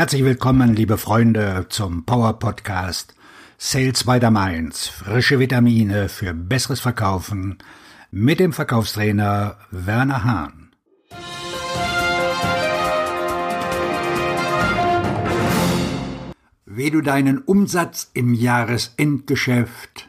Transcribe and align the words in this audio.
Herzlich 0.00 0.24
willkommen, 0.24 0.74
liebe 0.74 0.96
Freunde, 0.96 1.66
zum 1.68 2.06
Power 2.06 2.38
Podcast 2.38 3.14
Sales 3.58 4.04
by 4.04 4.18
the 4.18 4.30
Mainz. 4.30 4.88
Frische 4.88 5.38
Vitamine 5.38 6.08
für 6.08 6.32
besseres 6.32 6.80
Verkaufen 6.80 7.58
mit 8.10 8.40
dem 8.40 8.54
Verkaufstrainer 8.54 9.58
Werner 9.70 10.24
Hahn. 10.24 10.70
Wie 16.64 16.90
du 16.90 17.02
deinen 17.02 17.36
Umsatz 17.36 18.10
im 18.14 18.32
Jahresendgeschäft 18.32 20.08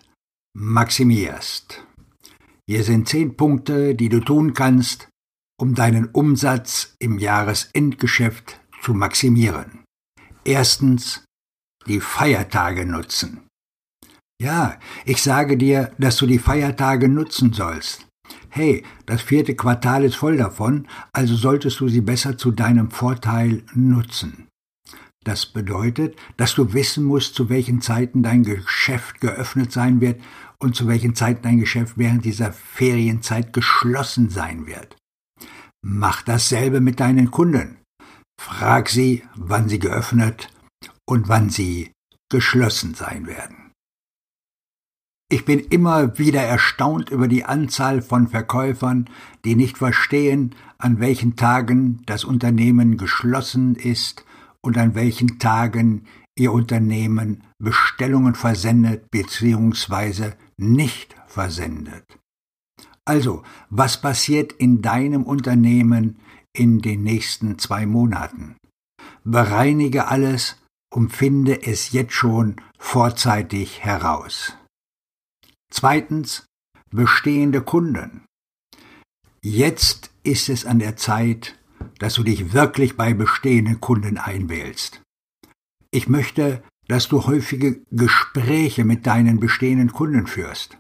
maximierst. 0.54 1.86
Hier 2.66 2.86
sind 2.86 3.10
zehn 3.10 3.36
Punkte, 3.36 3.94
die 3.96 4.08
du 4.08 4.22
tun 4.22 4.54
kannst, 4.54 5.10
um 5.58 5.76
deinen 5.76 6.06
Umsatz 6.06 6.96
im 7.00 7.20
Jahresendgeschäft 7.20 8.62
zu 8.82 8.94
maximieren. 8.94 9.81
Erstens 10.44 11.24
die 11.86 12.00
Feiertage 12.00 12.86
nutzen. 12.86 13.42
Ja, 14.42 14.80
ich 15.06 15.22
sage 15.22 15.56
dir, 15.56 15.92
dass 16.00 16.18
du 16.18 16.26
die 16.26 16.40
Feiertage 16.40 17.08
nutzen 17.08 17.54
sollst. 17.54 18.08
Hey, 18.50 18.84
das 19.06 19.22
vierte 19.22 19.56
Quartal 19.56 20.04
ist 20.04 20.16
voll 20.16 20.38
davon, 20.38 20.88
also 21.14 21.36
solltest 21.36 21.80
du 21.80 21.90
sie 21.90 22.02
besser 22.02 22.38
zu 22.38 22.52
deinem 22.52 22.90
Vorteil 22.90 23.64
nutzen. 23.76 24.48
Das 25.24 25.46
bedeutet, 25.46 26.18
dass 26.38 26.56
du 26.56 26.74
wissen 26.74 27.04
musst, 27.04 27.36
zu 27.36 27.50
welchen 27.50 27.82
Zeiten 27.82 28.24
dein 28.24 28.44
Geschäft 28.44 29.22
geöffnet 29.22 29.72
sein 29.72 30.02
wird 30.02 30.20
und 30.58 30.76
zu 30.76 30.88
welchen 30.88 31.14
Zeiten 31.14 31.44
dein 31.44 31.60
Geschäft 31.60 32.00
während 32.00 32.26
dieser 32.26 32.52
Ferienzeit 32.52 33.54
geschlossen 33.54 34.30
sein 34.30 34.66
wird. 34.66 34.96
Mach 35.84 36.24
dasselbe 36.24 36.82
mit 36.82 37.00
deinen 37.00 37.30
Kunden. 37.30 37.78
Frag 38.44 38.90
sie, 38.90 39.24
wann 39.36 39.70
sie 39.70 39.78
geöffnet 39.78 40.50
und 41.06 41.30
wann 41.30 41.52
sie 41.52 41.92
geschlossen 42.28 42.96
sein 42.96 43.28
werden. 43.28 43.72
Ich 45.32 45.46
bin 45.46 45.60
immer 45.60 46.18
wieder 46.18 46.42
erstaunt 46.42 47.12
über 47.12 47.28
die 47.28 47.46
Anzahl 47.46 48.02
von 48.02 48.28
Verkäufern, 48.28 49.08
die 49.46 49.56
nicht 49.56 49.78
verstehen, 49.78 50.56
an 50.80 51.00
welchen 51.00 51.36
Tagen 51.36 52.02
das 52.08 52.24
Unternehmen 52.24 52.98
geschlossen 52.98 53.76
ist 53.76 54.26
und 54.62 54.76
an 54.76 54.96
welchen 54.96 55.38
Tagen 55.38 56.08
Ihr 56.36 56.52
Unternehmen 56.52 57.44
Bestellungen 57.60 58.34
versendet 58.34 59.12
bzw. 59.12 60.32
nicht 60.58 61.16
versendet. 61.28 62.18
Also, 63.06 63.44
was 63.70 64.02
passiert 64.02 64.52
in 64.52 64.82
deinem 64.82 65.24
Unternehmen 65.24 66.18
in 66.54 66.82
den 66.82 67.04
nächsten 67.04 67.60
zwei 67.60 67.86
Monaten. 67.86 68.56
Bereinige 69.24 70.08
alles 70.08 70.58
und 70.94 71.10
finde 71.10 71.64
es 71.64 71.92
jetzt 71.92 72.14
schon 72.14 72.56
vorzeitig 72.78 73.84
heraus. 73.84 74.58
Zweitens, 75.72 76.46
bestehende 76.90 77.62
Kunden. 77.62 78.26
Jetzt 79.42 80.12
ist 80.24 80.50
es 80.50 80.66
an 80.66 80.80
der 80.80 80.98
Zeit, 80.98 81.58
dass 82.00 82.16
du 82.16 82.24
dich 82.24 82.54
wirklich 82.54 82.98
bei 82.98 83.14
bestehenden 83.14 83.80
Kunden 83.80 84.18
einwählst. 84.18 85.02
Ich 85.92 86.08
möchte, 86.08 86.64
dass 86.88 87.08
du 87.08 87.26
häufige 87.26 87.82
Gespräche 87.92 88.84
mit 88.84 89.08
deinen 89.08 89.40
bestehenden 89.40 89.92
Kunden 89.92 90.28
führst. 90.28 90.78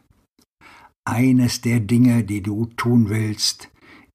Eines 1.05 1.61
der 1.61 1.79
Dinge, 1.79 2.23
die 2.23 2.41
du 2.41 2.65
tun 2.65 3.09
willst, 3.09 3.70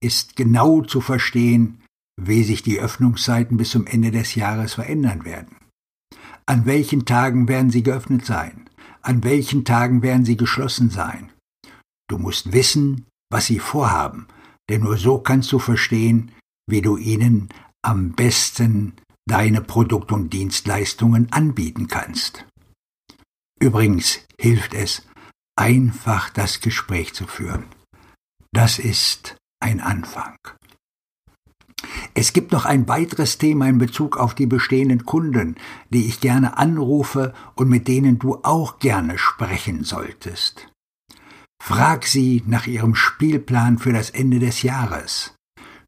ist 0.06 0.36
genau 0.36 0.82
zu 0.82 1.00
verstehen, 1.00 1.82
wie 2.18 2.44
sich 2.44 2.62
die 2.62 2.78
Öffnungszeiten 2.78 3.56
bis 3.56 3.70
zum 3.70 3.86
Ende 3.86 4.10
des 4.12 4.36
Jahres 4.36 4.74
verändern 4.74 5.24
werden. 5.24 5.56
An 6.46 6.64
welchen 6.64 7.04
Tagen 7.04 7.48
werden 7.48 7.70
sie 7.70 7.82
geöffnet 7.82 8.24
sein? 8.24 8.70
An 9.02 9.24
welchen 9.24 9.64
Tagen 9.64 10.02
werden 10.02 10.24
sie 10.24 10.36
geschlossen 10.36 10.90
sein? 10.90 11.32
Du 12.08 12.18
musst 12.18 12.52
wissen, 12.52 13.04
was 13.30 13.46
sie 13.46 13.58
vorhaben, 13.58 14.28
denn 14.70 14.82
nur 14.82 14.96
so 14.96 15.18
kannst 15.18 15.52
du 15.52 15.58
verstehen, 15.58 16.30
wie 16.68 16.80
du 16.80 16.96
ihnen 16.96 17.48
am 17.82 18.12
besten 18.12 18.94
deine 19.28 19.60
Produkte 19.60 20.14
und 20.14 20.32
Dienstleistungen 20.32 21.32
anbieten 21.32 21.88
kannst. 21.88 22.46
Übrigens 23.60 24.20
hilft 24.40 24.74
es, 24.74 25.02
einfach 25.56 26.30
das 26.30 26.60
Gespräch 26.60 27.12
zu 27.14 27.26
führen. 27.26 27.64
Das 28.52 28.78
ist 28.78 29.36
ein 29.66 29.80
Anfang. 29.80 30.38
Es 32.14 32.32
gibt 32.32 32.52
noch 32.52 32.64
ein 32.66 32.86
weiteres 32.86 33.36
Thema 33.36 33.68
in 33.68 33.78
Bezug 33.78 34.16
auf 34.16 34.32
die 34.34 34.46
bestehenden 34.46 35.04
Kunden, 35.04 35.56
die 35.90 36.06
ich 36.06 36.20
gerne 36.20 36.56
anrufe 36.56 37.34
und 37.56 37.68
mit 37.68 37.88
denen 37.88 38.20
du 38.20 38.36
auch 38.44 38.78
gerne 38.78 39.18
sprechen 39.18 39.82
solltest. 39.82 40.68
Frag 41.60 42.06
sie 42.06 42.44
nach 42.46 42.68
ihrem 42.68 42.94
Spielplan 42.94 43.78
für 43.78 43.92
das 43.92 44.10
Ende 44.10 44.38
des 44.38 44.62
Jahres. 44.62 45.34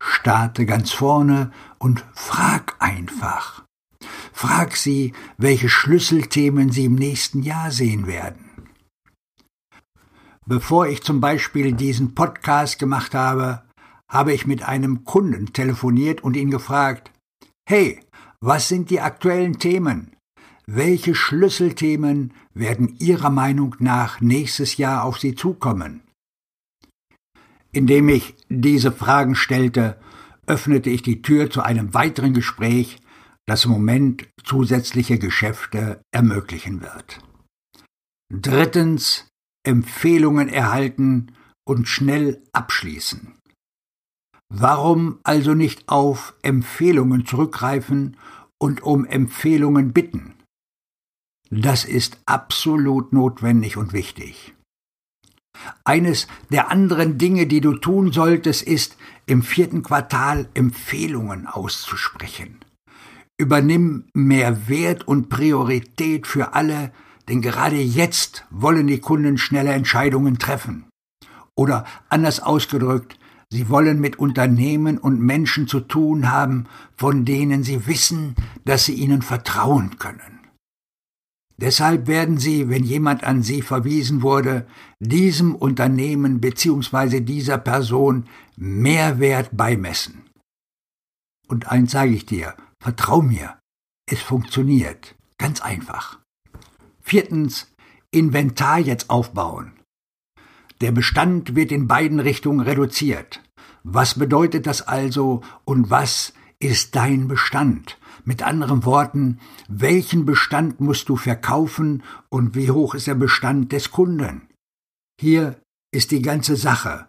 Starte 0.01 0.67
ganz 0.67 0.91
vorne 0.91 1.53
und 1.79 2.05
frag 2.15 2.75
einfach. 2.81 3.65
Frag 4.33 4.77
sie, 4.77 5.13
welche 5.37 5.69
Schlüsselthemen 5.69 6.73
sie 6.73 6.87
im 6.87 6.97
nächsten 6.97 7.43
Jahr 7.43 7.71
sehen 7.71 8.09
werden. 8.09 8.45
Bevor 10.47 10.89
ich 10.89 11.03
zum 11.03 11.21
Beispiel 11.21 11.73
diesen 11.73 12.15
Podcast 12.15 12.79
gemacht 12.79 13.15
habe, 13.15 13.68
habe 14.09 14.33
ich 14.33 14.47
mit 14.47 14.63
einem 14.63 15.05
Kunden 15.05 15.53
telefoniert 15.53 16.23
und 16.23 16.37
ihn 16.37 16.51
gefragt, 16.51 17.13
Hey, 17.69 18.01
was 18.41 18.69
sind 18.69 18.91
die 18.91 19.01
aktuellen 19.01 19.59
Themen? 19.59 20.17
Welche 20.67 21.15
Schlüsselthemen 21.15 22.33
werden 22.55 22.97
Ihrer 22.99 23.31
Meinung 23.31 23.75
nach 23.79 24.21
nächstes 24.21 24.77
Jahr 24.77 25.05
auf 25.05 25.19
Sie 25.19 25.35
zukommen? 25.35 26.03
Indem 27.73 28.09
ich 28.09 28.35
diese 28.49 28.93
Fragen 28.93 29.35
stellte, 29.35 29.99
öffnete 30.47 30.91
ich 30.91 31.03
die 31.03 31.23
Tür 31.23 31.51
zu 31.51 31.63
einem 31.63 31.95
weiteren 31.95 32.33
Gespräch, 32.33 33.01
das 33.47 33.65
im 33.65 33.71
Moment 33.71 34.29
zusätzliche 34.45 35.19
Geschäfte 35.19 36.03
ermöglichen 36.11 36.83
wird. 36.83 37.21
Drittens 38.31 39.29
Empfehlungen 39.65 40.49
erhalten 40.49 41.33
und 41.67 41.89
schnell 41.89 42.43
abschließen. 42.53 43.38
Warum 44.51 45.19
also 45.25 45.55
nicht 45.55 45.89
auf 45.89 46.35
Empfehlungen 46.43 47.27
zurückgreifen 47.27 48.17
und 48.59 48.83
um 48.83 49.05
Empfehlungen 49.05 49.93
bitten? 49.93 50.35
Das 51.51 51.85
ist 51.85 52.19
absolut 52.27 53.13
notwendig 53.13 53.77
und 53.77 53.93
wichtig. 53.93 54.55
Eines 55.85 56.29
der 56.51 56.71
anderen 56.71 57.19
Dinge, 57.19 57.47
die 57.47 57.61
du 57.61 57.75
tun 57.75 58.13
solltest, 58.13 58.63
ist, 58.63 58.97
im 59.27 59.43
vierten 59.43 59.83
Quartal 59.83 60.49
Empfehlungen 60.55 61.47
auszusprechen. 61.47 62.61
Übernimm 63.39 64.09
mehr 64.15 64.69
Wert 64.69 65.07
und 65.07 65.29
Priorität 65.29 66.27
für 66.27 66.55
alle, 66.55 66.93
denn 67.29 67.43
gerade 67.43 67.77
jetzt 67.77 68.47
wollen 68.51 68.87
die 68.87 69.01
Kunden 69.01 69.37
schnelle 69.37 69.73
Entscheidungen 69.73 70.39
treffen. 70.39 70.87
Oder 71.55 71.85
anders 72.09 72.41
ausgedrückt, 72.41 73.19
sie 73.51 73.69
wollen 73.69 74.01
mit 74.01 74.19
Unternehmen 74.19 74.99
und 74.99 75.21
Menschen 75.21 75.69
zu 75.69 75.81
tun 75.81 76.31
haben, 76.31 76.67
von 76.97 77.25
denen 77.25 77.63
sie 77.63 77.87
wissen, 77.87 78.35
dass 78.65 78.85
sie 78.85 78.95
ihnen 78.95 79.23
vertrauen 79.23 79.99
können. 79.99 80.39
Deshalb 81.61 82.07
werden 82.07 82.39
sie, 82.39 82.69
wenn 82.69 82.85
jemand 82.85 83.25
an 83.25 83.43
sie 83.43 83.63
verwiesen 83.63 84.23
wurde, 84.23 84.67
diesem 85.01 85.57
Unternehmen 85.57 86.41
bzw. 86.41 87.21
dieser 87.21 87.59
Person 87.59 88.29
Mehrwert 88.57 89.57
beimessen. 89.57 90.31
Und 91.49 91.67
eins 91.67 91.91
sage 91.91 92.13
ich 92.13 92.27
dir, 92.27 92.55
vertrau 92.79 93.23
mir, 93.23 93.59
es 94.09 94.21
funktioniert, 94.21 95.17
ganz 95.39 95.61
einfach. 95.61 96.21
Viertens, 97.03 97.75
Inventar 98.13 98.79
jetzt 98.79 99.11
aufbauen. 99.11 99.78
Der 100.81 100.93
Bestand 100.93 101.57
wird 101.57 101.73
in 101.73 101.89
beiden 101.89 102.21
Richtungen 102.21 102.61
reduziert. 102.61 103.43
Was 103.83 104.19
bedeutet 104.19 104.67
das 104.67 104.83
also 104.83 105.43
und 105.65 105.91
was 105.91 106.33
ist 106.61 106.95
dein 106.95 107.29
Bestand? 107.29 107.99
Mit 108.25 108.43
anderen 108.43 108.85
Worten, 108.85 109.41
welchen 109.69 110.27
Bestand 110.27 110.81
musst 110.81 111.09
du 111.09 111.17
verkaufen 111.17 112.03
und 112.29 112.55
wie 112.55 112.71
hoch 112.71 112.95
ist 112.95 113.07
der 113.07 113.15
Bestand 113.15 113.73
des 113.73 113.91
Kunden? 113.91 114.49
Hier 115.21 115.61
ist 115.91 116.11
die 116.11 116.23
ganze 116.23 116.57
Sache. 116.57 117.09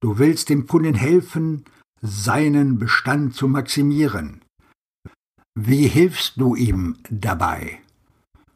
Du 0.00 0.18
willst 0.18 0.48
dem 0.48 0.66
Kunden 0.66 0.94
helfen, 0.94 1.64
seinen 2.00 2.78
Bestand 2.78 3.34
zu 3.34 3.48
maximieren. 3.48 4.42
Wie 5.54 5.86
hilfst 5.86 6.34
du 6.36 6.54
ihm 6.54 6.96
dabei? 7.10 7.80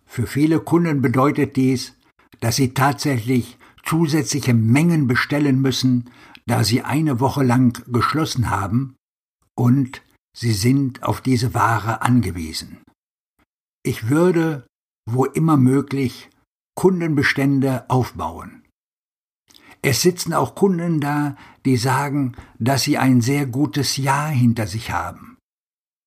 Für 0.06 0.26
viele 0.26 0.60
Kunden 0.60 1.02
bedeutet 1.02 1.56
dies, 1.56 1.96
dass 2.40 2.56
sie 2.56 2.74
tatsächlich 2.74 3.58
zusätzliche 3.84 4.54
Mengen 4.54 5.06
bestellen 5.06 5.60
müssen, 5.60 6.10
da 6.46 6.64
sie 6.64 6.82
eine 6.82 7.20
Woche 7.20 7.42
lang 7.42 7.82
geschlossen 7.90 8.50
haben 8.50 8.96
und 9.54 10.02
Sie 10.36 10.52
sind 10.52 11.02
auf 11.02 11.20
diese 11.20 11.54
Ware 11.54 12.02
angewiesen. 12.02 12.78
Ich 13.82 14.08
würde, 14.08 14.66
wo 15.06 15.24
immer 15.24 15.56
möglich, 15.56 16.30
Kundenbestände 16.76 17.88
aufbauen. 17.90 18.64
Es 19.82 20.02
sitzen 20.02 20.34
auch 20.34 20.54
Kunden 20.54 21.00
da, 21.00 21.36
die 21.64 21.76
sagen, 21.76 22.36
dass 22.58 22.82
sie 22.82 22.98
ein 22.98 23.20
sehr 23.20 23.46
gutes 23.46 23.96
Jahr 23.96 24.28
hinter 24.28 24.66
sich 24.66 24.90
haben. 24.90 25.38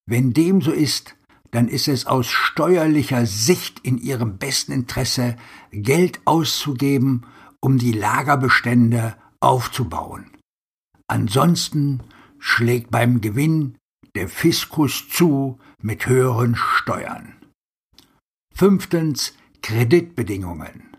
Wenn 0.05 0.33
dem 0.33 0.61
so 0.61 0.71
ist, 0.71 1.15
dann 1.51 1.67
ist 1.67 1.87
es 1.87 2.05
aus 2.05 2.27
steuerlicher 2.27 3.25
Sicht 3.25 3.79
in 3.79 3.97
ihrem 3.97 4.37
besten 4.37 4.71
Interesse, 4.71 5.35
Geld 5.71 6.21
auszugeben, 6.25 7.25
um 7.63 7.77
die 7.77 7.93
Lagerbestände 7.93 9.15
aufzubauen. 9.39 10.25
Ansonsten 11.07 12.01
schlägt 12.37 12.91
beim 12.91 13.21
Gewinn 13.21 13.77
der 14.15 14.27
Fiskus 14.27 15.07
zu 15.07 15.57
mit 15.81 16.05
höheren 16.05 16.57
Steuern. 16.57 17.35
Fünftens 18.53 19.33
Kreditbedingungen. 19.61 20.97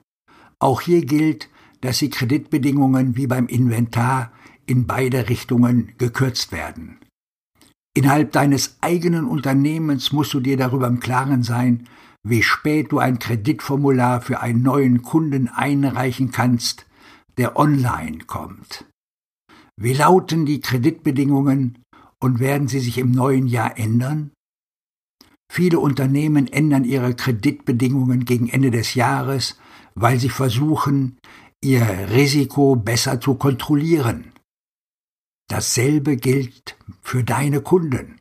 Auch 0.59 0.81
hier 0.81 1.05
gilt, 1.05 1.51
dass 1.83 1.99
die 1.99 2.09
Kreditbedingungen 2.09 3.15
wie 3.15 3.27
beim 3.27 3.47
Inventar 3.47 4.33
in 4.65 4.87
beide 4.87 5.29
Richtungen 5.29 5.93
gekürzt 5.99 6.51
werden. 6.51 6.99
Innerhalb 7.93 8.33
deines 8.33 8.79
eigenen 8.81 9.27
Unternehmens 9.27 10.13
musst 10.13 10.33
du 10.33 10.41
dir 10.41 10.57
darüber 10.57 10.87
im 10.87 10.99
Klaren 10.99 11.43
sein, 11.43 11.87
wie 12.27 12.43
spät 12.43 12.91
du 12.91 12.99
ein 12.99 13.19
Kreditformular 13.19 14.21
für 14.23 14.41
einen 14.41 14.63
neuen 14.63 15.03
Kunden 15.03 15.49
einreichen 15.49 16.33
kannst, 16.33 16.87
der 17.37 17.57
online 17.57 18.19
kommt. 18.27 18.87
Wie 19.77 19.93
lauten 19.93 20.47
die 20.47 20.61
Kreditbedingungen 20.61 21.79
und 22.21 22.39
werden 22.39 22.69
sie 22.69 22.81
sich 22.81 22.99
im 22.99 23.13
neuen 23.13 23.47
Jahr 23.47 23.77
ändern? 23.79 24.31
Viele 25.53 25.79
Unternehmen 25.79 26.47
ändern 26.47 26.85
ihre 26.85 27.15
Kreditbedingungen 27.15 28.25
gegen 28.25 28.49
Ende 28.49 28.71
des 28.71 28.95
Jahres, 28.95 29.59
weil 29.95 30.19
sie 30.19 30.31
versuchen, 30.31 31.19
ihr 31.63 31.85
Risiko 32.11 32.75
besser 32.77 33.21
zu 33.21 33.35
kontrollieren. 33.35 34.33
Dasselbe 35.49 36.17
gilt 36.17 36.77
für 37.03 37.23
deine 37.23 37.61
Kunden. 37.61 38.17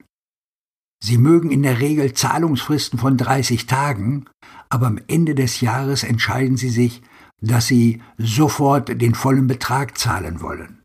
Sie 1.06 1.18
mögen 1.18 1.52
in 1.52 1.64
der 1.64 1.82
Regel 1.82 2.14
Zahlungsfristen 2.14 2.98
von 2.98 3.18
30 3.18 3.68
Tagen, 3.68 4.24
aber 4.70 4.88
am 4.88 5.00
Ende 5.08 5.36
des 5.36 5.60
Jahres 5.60 6.04
entscheiden 6.04 6.56
sie 6.56 6.70
sich, 6.70 7.02
dass 7.42 7.68
sie 7.68 8.02
sofort 8.18 9.02
den 9.02 9.14
vollen 9.14 9.48
Betrag 9.48 9.98
zahlen 9.98 10.40
wollen. 10.40 10.82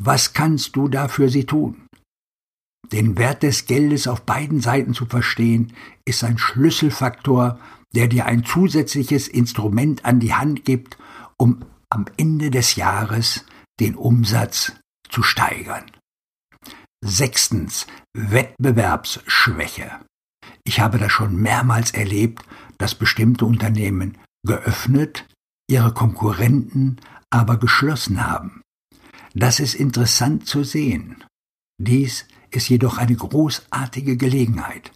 Was 0.00 0.32
kannst 0.32 0.74
du 0.74 0.88
da 0.88 1.06
für 1.06 1.28
sie 1.28 1.44
tun? 1.44 1.86
Den 2.90 3.16
Wert 3.16 3.44
des 3.44 3.66
Geldes 3.66 4.08
auf 4.08 4.22
beiden 4.22 4.60
Seiten 4.60 4.94
zu 4.94 5.06
verstehen, 5.06 5.72
ist 6.04 6.24
ein 6.24 6.36
Schlüsselfaktor, 6.36 7.60
der 7.94 8.08
dir 8.08 8.26
ein 8.26 8.44
zusätzliches 8.44 9.28
Instrument 9.28 10.04
an 10.04 10.18
die 10.18 10.34
Hand 10.34 10.64
gibt, 10.64 10.98
um 11.38 11.64
am 11.88 12.06
Ende 12.16 12.50
des 12.50 12.74
Jahres 12.74 13.44
den 13.78 13.94
Umsatz 13.94 14.72
zu 15.08 15.22
steigern. 15.22 15.84
Sechstens 17.06 17.86
Wettbewerbsschwäche. 18.14 19.90
Ich 20.64 20.80
habe 20.80 20.96
das 20.96 21.12
schon 21.12 21.36
mehrmals 21.36 21.90
erlebt, 21.90 22.42
dass 22.78 22.94
bestimmte 22.94 23.44
Unternehmen 23.44 24.16
geöffnet, 24.46 25.26
ihre 25.68 25.92
Konkurrenten 25.92 26.96
aber 27.28 27.58
geschlossen 27.58 28.26
haben. 28.26 28.62
Das 29.34 29.60
ist 29.60 29.74
interessant 29.74 30.46
zu 30.46 30.64
sehen. 30.64 31.22
Dies 31.78 32.26
ist 32.50 32.70
jedoch 32.70 32.96
eine 32.96 33.16
großartige 33.16 34.16
Gelegenheit. 34.16 34.90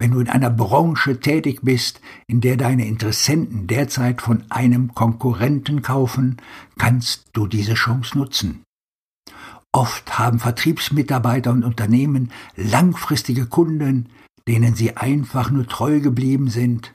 Wenn 0.00 0.12
du 0.12 0.20
in 0.20 0.30
einer 0.30 0.48
Branche 0.48 1.20
tätig 1.20 1.60
bist, 1.60 2.00
in 2.26 2.40
der 2.40 2.56
deine 2.56 2.86
Interessenten 2.86 3.66
derzeit 3.66 4.22
von 4.22 4.50
einem 4.50 4.94
Konkurrenten 4.94 5.82
kaufen, 5.82 6.38
kannst 6.78 7.26
du 7.34 7.46
diese 7.46 7.74
Chance 7.74 8.16
nutzen. 8.16 8.62
Oft 9.72 10.18
haben 10.18 10.40
Vertriebsmitarbeiter 10.40 11.50
und 11.50 11.64
Unternehmen 11.64 12.32
langfristige 12.56 13.46
Kunden, 13.46 14.08
denen 14.48 14.74
sie 14.74 14.96
einfach 14.96 15.50
nur 15.50 15.66
treu 15.66 16.00
geblieben 16.00 16.48
sind, 16.48 16.92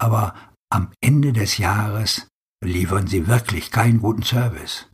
aber 0.00 0.34
am 0.70 0.90
Ende 1.00 1.32
des 1.32 1.58
Jahres 1.58 2.26
liefern 2.64 3.06
sie 3.06 3.28
wirklich 3.28 3.70
keinen 3.70 4.00
guten 4.00 4.22
Service. 4.22 4.88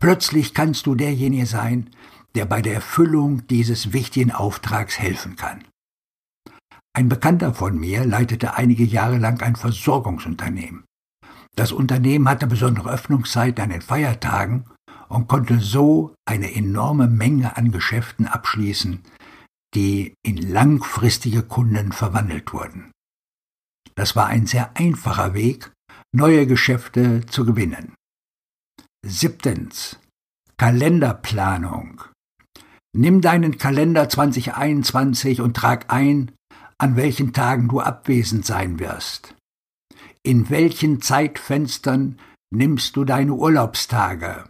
Plötzlich 0.00 0.54
kannst 0.54 0.86
du 0.86 0.94
derjenige 0.94 1.46
sein, 1.46 1.90
der 2.34 2.46
bei 2.46 2.62
der 2.62 2.74
Erfüllung 2.74 3.46
dieses 3.48 3.92
wichtigen 3.92 4.32
Auftrags 4.32 4.98
helfen 4.98 5.36
kann. 5.36 5.64
Ein 6.92 7.08
Bekannter 7.08 7.54
von 7.54 7.78
mir 7.78 8.04
leitete 8.04 8.56
einige 8.56 8.84
Jahre 8.84 9.18
lang 9.18 9.40
ein 9.42 9.56
Versorgungsunternehmen. 9.56 10.84
Das 11.54 11.70
Unternehmen 11.70 12.28
hatte 12.28 12.46
besondere 12.46 12.90
Öffnungszeiten 12.90 13.62
an 13.62 13.70
den 13.70 13.82
Feiertagen 13.82 14.64
und 15.10 15.28
konnte 15.28 15.60
so 15.60 16.14
eine 16.24 16.54
enorme 16.54 17.08
Menge 17.08 17.56
an 17.56 17.72
Geschäften 17.72 18.26
abschließen, 18.26 19.02
die 19.74 20.14
in 20.22 20.36
langfristige 20.36 21.42
Kunden 21.42 21.92
verwandelt 21.92 22.52
wurden. 22.52 22.92
Das 23.96 24.16
war 24.16 24.26
ein 24.28 24.46
sehr 24.46 24.76
einfacher 24.76 25.34
Weg, 25.34 25.72
neue 26.12 26.46
Geschäfte 26.46 27.26
zu 27.26 27.44
gewinnen. 27.44 27.94
Siebtens. 29.04 29.98
Kalenderplanung. 30.56 32.02
Nimm 32.92 33.20
deinen 33.20 33.58
Kalender 33.58 34.08
2021 34.08 35.40
und 35.40 35.56
trag 35.56 35.92
ein, 35.92 36.32
an 36.78 36.96
welchen 36.96 37.32
Tagen 37.32 37.68
du 37.68 37.80
abwesend 37.80 38.44
sein 38.44 38.78
wirst. 38.78 39.34
In 40.22 40.50
welchen 40.50 41.00
Zeitfenstern 41.00 42.18
nimmst 42.50 42.96
du 42.96 43.04
deine 43.04 43.34
Urlaubstage? 43.34 44.49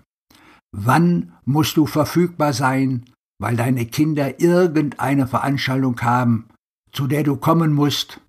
Wann 0.72 1.32
musst 1.44 1.76
du 1.76 1.86
verfügbar 1.86 2.52
sein, 2.52 3.04
weil 3.40 3.56
deine 3.56 3.86
Kinder 3.86 4.40
irgendeine 4.40 5.26
Veranstaltung 5.26 6.00
haben, 6.02 6.48
zu 6.92 7.06
der 7.06 7.24
du 7.24 7.36
kommen 7.36 7.72
musst, 7.72 8.20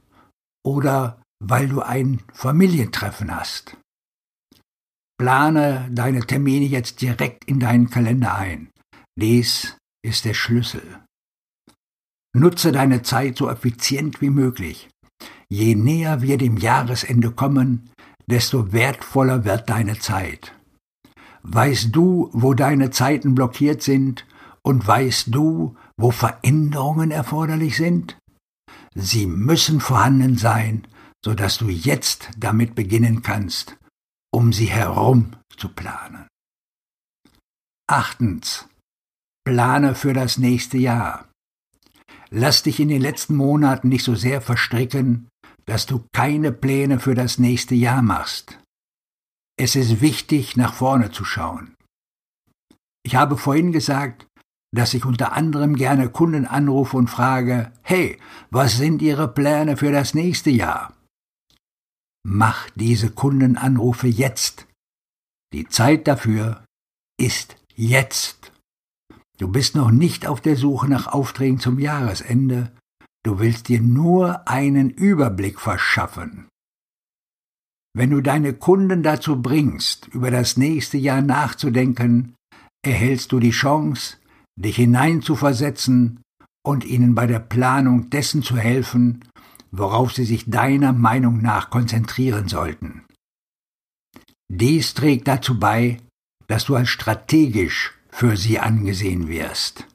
oder 0.64 1.22
weil 1.44 1.68
du 1.68 1.82
ein 1.82 2.22
Familientreffen 2.34 3.36
hast? 3.36 3.78
Plane 5.20 5.88
deine 5.92 6.22
Termine 6.22 6.66
jetzt 6.66 7.02
direkt 7.02 7.46
in 7.46 7.60
deinen 7.60 7.90
Kalender 7.90 8.36
ein. 8.36 8.70
Dies 9.16 9.78
ist 10.04 10.26
der 10.26 10.34
Schlüssel. 10.34 11.00
Nutze 12.34 12.72
deine 12.72 13.04
Zeit 13.04 13.38
so 13.38 13.50
effizient 13.50 14.22
wie 14.22 14.30
möglich. 14.30 14.90
Je 15.50 15.76
näher 15.76 16.22
wir 16.22 16.38
dem 16.38 16.58
Jahresende 16.58 17.32
kommen, 17.32 17.92
desto 18.28 18.72
wertvoller 18.72 19.44
wird 19.44 19.70
deine 19.70 20.00
Zeit. 20.00 20.54
Weißt 21.44 21.96
du, 21.96 22.30
wo 22.34 22.54
deine 22.54 22.92
Zeiten 22.92 23.36
blockiert 23.36 23.82
sind 23.82 24.26
und 24.62 24.86
weißt 24.86 25.34
du, 25.34 25.76
wo 25.98 26.12
Veränderungen 26.12 27.12
erforderlich 27.12 27.78
sind? 27.78 28.18
Sie 28.94 29.26
müssen 29.26 29.80
vorhanden 29.80 30.38
sein, 30.38 30.88
so 31.24 31.34
dass 31.34 31.58
du 31.58 31.70
jetzt 31.70 32.30
damit 32.38 32.76
beginnen 32.76 33.22
kannst, 33.22 33.78
um 34.32 34.54
sie 34.54 34.66
herum 34.66 35.34
zu 35.58 35.70
planen. 35.70 36.28
Achtens. 37.88 38.68
Plane 39.44 39.96
für 39.96 40.14
das 40.14 40.38
nächste 40.38 40.78
Jahr. 40.78 41.28
Lass 42.30 42.64
dich 42.64 42.80
in 42.80 42.90
den 42.90 43.02
letzten 43.02 43.36
Monaten 43.36 43.90
nicht 43.90 44.06
so 44.06 44.16
sehr 44.16 44.40
verstricken, 44.42 45.28
dass 45.66 45.86
du 45.86 46.06
keine 46.14 46.52
Pläne 46.52 47.00
für 47.00 47.16
das 47.16 47.40
nächste 47.40 47.76
Jahr 47.76 48.02
machst. 48.02 48.61
Es 49.64 49.76
ist 49.76 50.02
wichtig, 50.02 50.58
nach 50.58 50.74
vorne 50.74 51.12
zu 51.12 51.24
schauen. 51.24 51.76
Ich 53.06 53.14
habe 53.14 53.38
vorhin 53.38 53.72
gesagt, 53.72 54.26
dass 54.74 54.96
ich 54.96 55.06
unter 55.06 55.34
anderem 55.34 55.76
gerne 55.76 56.10
Kunden 56.10 56.48
anrufe 56.48 56.98
und 56.98 57.12
frage, 57.12 57.72
hey, 57.84 58.18
was 58.50 58.78
sind 58.78 59.04
Ihre 59.04 59.28
Pläne 59.28 59.78
für 59.78 59.92
das 59.92 60.16
nächste 60.16 60.50
Jahr? 60.50 60.96
Mach 62.24 62.72
diese 62.72 63.12
Kundenanrufe 63.12 64.08
jetzt. 64.08 64.66
Die 65.54 65.68
Zeit 65.68 66.08
dafür 66.08 66.66
ist 67.20 67.56
jetzt. 67.76 68.52
Du 69.38 69.48
bist 69.48 69.76
noch 69.76 69.92
nicht 69.92 70.26
auf 70.26 70.42
der 70.42 70.56
Suche 70.56 70.88
nach 70.88 71.06
Aufträgen 71.06 71.60
zum 71.60 71.78
Jahresende, 71.78 72.76
du 73.22 73.38
willst 73.38 73.68
dir 73.68 73.80
nur 73.80 74.48
einen 74.48 74.90
Überblick 74.90 75.60
verschaffen. 75.60 76.48
Wenn 77.94 78.10
du 78.10 78.22
deine 78.22 78.54
Kunden 78.54 79.04
dazu 79.04 79.42
bringst, 79.42 80.08
über 80.08 80.32
das 80.32 80.56
nächste 80.56 80.98
Jahr 80.98 81.22
nachzudenken, 81.22 82.36
erhältst 82.84 83.32
du 83.32 83.40
die 83.40 83.52
Chance, 83.52 84.18
dich 84.56 84.78
hineinzuversetzen 84.78 86.22
und 86.64 86.86
ihnen 86.86 87.16
bei 87.16 87.28
der 87.28 87.40
Planung 87.40 88.10
dessen 88.10 88.44
zu 88.44 88.58
helfen, 88.58 89.26
worauf 89.72 90.14
sie 90.14 90.26
sich 90.26 90.50
deiner 90.50 90.94
Meinung 90.94 91.42
nach 91.42 91.70
konzentrieren 91.70 92.48
sollten. 92.48 93.04
Dies 94.50 94.94
trägt 94.94 95.28
dazu 95.28 95.60
bei, 95.60 95.98
dass 96.48 96.66
du 96.66 96.76
als 96.76 96.90
strategisch 96.90 97.94
für 98.10 98.36
sie 98.36 98.60
angesehen 98.60 99.28
wirst. 99.28 99.88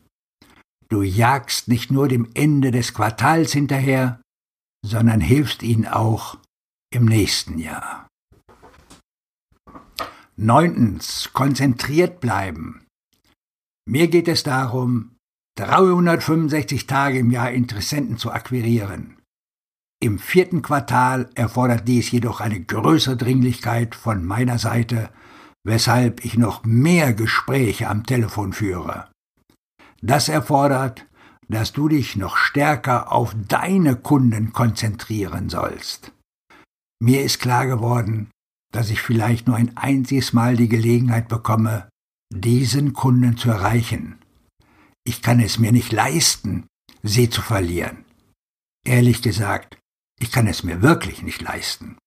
Du 0.88 1.02
jagst 1.02 1.68
nicht 1.68 1.90
nur 1.90 2.08
dem 2.08 2.28
Ende 2.34 2.70
des 2.70 2.94
Quartals 2.94 3.52
hinterher, 3.52 4.20
sondern 4.84 5.20
hilfst 5.20 5.62
ihnen 5.62 5.86
auch 5.86 6.38
im 6.90 7.04
nächsten 7.04 7.58
Jahr. 7.58 8.08
Neuntens, 10.36 11.30
konzentriert 11.32 12.20
bleiben. 12.20 12.86
Mir 13.88 14.08
geht 14.08 14.28
es 14.28 14.42
darum, 14.42 15.16
365 15.58 16.86
Tage 16.86 17.18
im 17.18 17.30
Jahr 17.30 17.50
Interessenten 17.50 18.18
zu 18.18 18.30
akquirieren. 18.30 19.16
Im 20.02 20.18
vierten 20.18 20.60
Quartal 20.60 21.30
erfordert 21.34 21.88
dies 21.88 22.10
jedoch 22.10 22.40
eine 22.40 22.62
größere 22.62 23.16
Dringlichkeit 23.16 23.94
von 23.94 24.24
meiner 24.26 24.58
Seite, 24.58 25.10
weshalb 25.64 26.24
ich 26.24 26.36
noch 26.36 26.64
mehr 26.64 27.14
Gespräche 27.14 27.88
am 27.88 28.04
Telefon 28.04 28.52
führe. 28.52 29.08
Das 30.02 30.28
erfordert, 30.28 31.06
dass 31.48 31.72
du 31.72 31.88
dich 31.88 32.16
noch 32.16 32.36
stärker 32.36 33.10
auf 33.10 33.34
deine 33.48 33.96
Kunden 33.96 34.52
konzentrieren 34.52 35.48
sollst. 35.48 36.12
Mir 37.02 37.22
ist 37.22 37.40
klar 37.40 37.66
geworden, 37.66 38.30
dass 38.72 38.90
ich 38.90 39.00
vielleicht 39.00 39.46
nur 39.46 39.56
ein 39.56 39.76
einziges 39.76 40.32
Mal 40.32 40.56
die 40.56 40.68
Gelegenheit 40.68 41.28
bekomme, 41.28 41.88
diesen 42.32 42.92
Kunden 42.92 43.36
zu 43.36 43.50
erreichen. 43.50 44.18
Ich 45.04 45.22
kann 45.22 45.40
es 45.40 45.58
mir 45.58 45.72
nicht 45.72 45.92
leisten, 45.92 46.66
sie 47.02 47.30
zu 47.30 47.42
verlieren. 47.42 48.04
Ehrlich 48.84 49.22
gesagt, 49.22 49.78
ich 50.20 50.32
kann 50.32 50.46
es 50.46 50.62
mir 50.62 50.82
wirklich 50.82 51.22
nicht 51.22 51.42
leisten. 51.42 51.98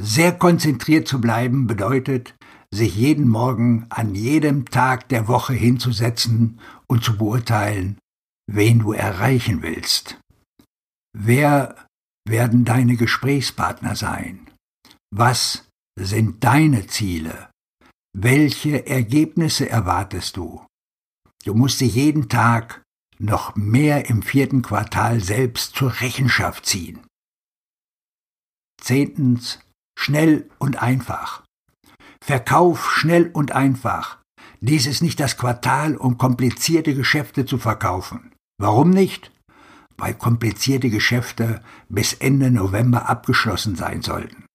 Sehr 0.00 0.32
konzentriert 0.36 1.06
zu 1.06 1.20
bleiben 1.20 1.66
bedeutet, 1.66 2.34
sich 2.74 2.96
jeden 2.96 3.28
Morgen 3.28 3.86
an 3.90 4.14
jedem 4.14 4.64
Tag 4.64 5.08
der 5.10 5.28
Woche 5.28 5.52
hinzusetzen 5.52 6.58
und 6.86 7.04
zu 7.04 7.18
beurteilen, 7.18 7.98
wen 8.50 8.80
du 8.80 8.92
erreichen 8.92 9.62
willst. 9.62 10.18
Wer 11.16 11.86
werden 12.28 12.64
deine 12.64 12.96
Gesprächspartner 12.96 13.96
sein? 13.96 14.50
Was 15.14 15.68
sind 15.98 16.44
deine 16.44 16.86
Ziele? 16.86 17.50
Welche 18.16 18.86
Ergebnisse 18.86 19.68
erwartest 19.68 20.36
du? 20.36 20.64
Du 21.44 21.54
musst 21.54 21.80
dich 21.80 21.94
jeden 21.94 22.28
Tag 22.28 22.82
noch 23.18 23.56
mehr 23.56 24.08
im 24.08 24.22
vierten 24.22 24.62
Quartal 24.62 25.20
selbst 25.20 25.74
zur 25.74 26.00
Rechenschaft 26.00 26.66
ziehen. 26.66 27.00
Zehntens, 28.80 29.60
schnell 29.98 30.50
und 30.58 30.82
einfach. 30.82 31.44
Verkauf 32.22 32.92
schnell 32.92 33.30
und 33.32 33.52
einfach. 33.52 34.20
Dies 34.60 34.86
ist 34.86 35.02
nicht 35.02 35.18
das 35.18 35.36
Quartal, 35.36 35.96
um 35.96 36.18
komplizierte 36.18 36.94
Geschäfte 36.94 37.46
zu 37.46 37.58
verkaufen. 37.58 38.32
Warum 38.60 38.90
nicht? 38.90 39.31
Weil 40.02 40.14
komplizierte 40.14 40.90
Geschäfte 40.90 41.62
bis 41.88 42.12
Ende 42.14 42.50
November 42.50 43.08
abgeschlossen 43.08 43.76
sein 43.76 44.02
sollten. 44.02 44.46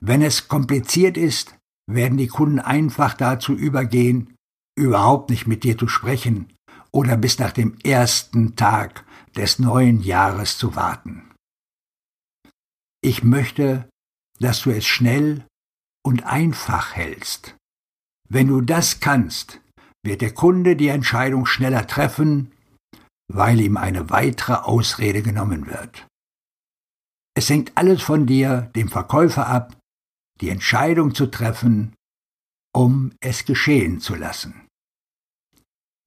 Wenn 0.00 0.22
es 0.22 0.48
kompliziert 0.48 1.18
ist, 1.18 1.54
werden 1.86 2.16
die 2.16 2.28
Kunden 2.28 2.58
einfach 2.58 3.12
dazu 3.12 3.52
übergehen, 3.52 4.34
überhaupt 4.74 5.28
nicht 5.28 5.46
mit 5.46 5.64
dir 5.64 5.76
zu 5.76 5.86
sprechen 5.86 6.50
oder 6.92 7.18
bis 7.18 7.38
nach 7.38 7.52
dem 7.52 7.76
ersten 7.84 8.56
Tag 8.56 9.04
des 9.36 9.58
neuen 9.58 10.00
Jahres 10.00 10.56
zu 10.56 10.74
warten. 10.74 11.30
Ich 13.02 13.22
möchte, 13.22 13.86
dass 14.40 14.62
du 14.62 14.70
es 14.70 14.86
schnell 14.86 15.44
und 16.02 16.24
einfach 16.24 16.96
hältst. 16.96 17.54
Wenn 18.30 18.46
du 18.46 18.62
das 18.62 19.00
kannst, 19.00 19.60
wird 20.02 20.22
der 20.22 20.32
Kunde 20.32 20.74
die 20.74 20.88
Entscheidung 20.88 21.44
schneller 21.44 21.86
treffen, 21.86 22.50
weil 23.28 23.60
ihm 23.60 23.76
eine 23.76 24.10
weitere 24.10 24.54
Ausrede 24.54 25.22
genommen 25.22 25.66
wird. 25.66 26.06
Es 27.36 27.48
hängt 27.50 27.76
alles 27.76 28.02
von 28.02 28.26
dir, 28.26 28.70
dem 28.74 28.88
Verkäufer, 28.88 29.46
ab, 29.46 29.76
die 30.40 30.48
Entscheidung 30.48 31.14
zu 31.14 31.26
treffen, 31.26 31.94
um 32.74 33.12
es 33.20 33.44
geschehen 33.44 34.00
zu 34.00 34.14
lassen. 34.14 34.66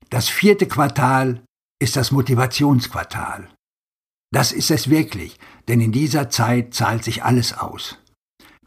Das 0.09 0.27
vierte 0.27 0.67
Quartal 0.67 1.45
ist 1.79 1.95
das 1.95 2.11
Motivationsquartal. 2.11 3.49
Das 4.33 4.51
ist 4.51 4.71
es 4.71 4.89
wirklich, 4.89 5.39
denn 5.67 5.81
in 5.81 5.91
dieser 5.91 6.29
Zeit 6.29 6.73
zahlt 6.73 7.03
sich 7.03 7.23
alles 7.23 7.53
aus. 7.53 7.97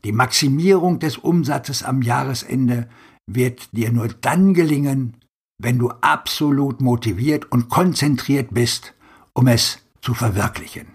Die 0.04 0.12
Maximierung 0.12 0.98
des 0.98 1.16
Umsatzes 1.16 1.82
am 1.82 2.02
Jahresende 2.02 2.88
wird 3.26 3.72
dir 3.72 3.90
nur 3.90 4.08
dann 4.08 4.52
gelingen, 4.52 5.16
wenn 5.58 5.78
du 5.78 5.90
absolut 6.00 6.80
motiviert 6.80 7.50
und 7.50 7.68
konzentriert 7.68 8.52
bist, 8.52 8.94
um 9.32 9.46
es 9.46 9.78
zu 10.00 10.14
verwirklichen. 10.14 10.88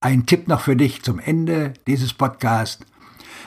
Ein 0.00 0.26
Tipp 0.26 0.48
noch 0.48 0.60
für 0.60 0.76
dich 0.76 1.02
zum 1.02 1.18
Ende 1.18 1.74
dieses 1.86 2.12
Podcasts. 2.12 2.84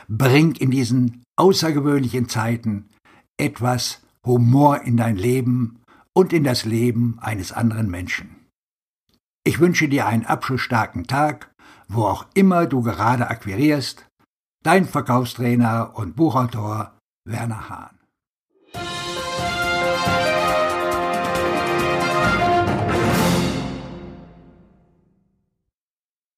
Bring 0.08 0.54
in 0.56 0.70
diesen 0.70 1.24
außergewöhnlichen 1.38 2.28
Zeiten 2.28 2.90
etwas 3.38 4.02
Humor 4.26 4.82
in 4.82 4.98
dein 4.98 5.16
Leben 5.16 5.82
und 6.14 6.34
in 6.34 6.44
das 6.44 6.66
Leben 6.66 7.18
eines 7.20 7.52
anderen 7.52 7.90
Menschen. 7.90 8.36
Ich 9.44 9.60
wünsche 9.60 9.88
dir 9.88 10.06
einen 10.06 10.26
abschlussstarken 10.26 11.08
Tag, 11.08 11.52
wo 11.88 12.04
auch 12.04 12.26
immer 12.34 12.68
du 12.68 12.82
gerade 12.82 13.30
akquirierst. 13.30 14.06
Dein 14.64 14.86
Verkaufstrainer 14.86 15.94
und 15.96 16.16
Buchautor 16.16 16.98
Werner 17.26 17.70
Hahn. 17.70 17.98